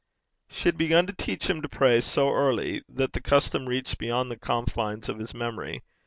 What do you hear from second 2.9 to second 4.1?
the custom reached